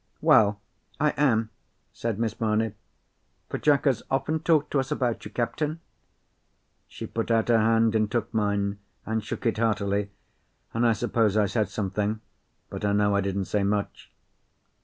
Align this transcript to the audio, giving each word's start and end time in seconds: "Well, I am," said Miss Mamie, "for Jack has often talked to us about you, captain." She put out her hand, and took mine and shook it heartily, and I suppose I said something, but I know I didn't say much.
"Well, 0.19 0.59
I 0.99 1.11
am," 1.11 1.51
said 1.93 2.17
Miss 2.17 2.41
Mamie, 2.41 2.71
"for 3.49 3.59
Jack 3.59 3.85
has 3.85 4.01
often 4.09 4.39
talked 4.39 4.71
to 4.71 4.79
us 4.79 4.89
about 4.91 5.23
you, 5.23 5.29
captain." 5.29 5.79
She 6.87 7.05
put 7.05 7.29
out 7.29 7.49
her 7.49 7.59
hand, 7.59 7.93
and 7.93 8.09
took 8.09 8.33
mine 8.33 8.79
and 9.05 9.23
shook 9.23 9.45
it 9.45 9.59
heartily, 9.59 10.09
and 10.73 10.87
I 10.87 10.93
suppose 10.93 11.37
I 11.37 11.45
said 11.45 11.69
something, 11.69 12.19
but 12.71 12.83
I 12.83 12.93
know 12.93 13.15
I 13.15 13.21
didn't 13.21 13.45
say 13.45 13.61
much. 13.61 14.09